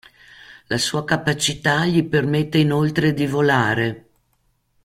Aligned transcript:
La 0.65 0.79
sua 0.79 1.05
capacità 1.05 1.85
gli 1.85 2.03
permette 2.03 2.57
inoltre 2.57 3.13
di 3.13 3.27
volare. 3.27 4.09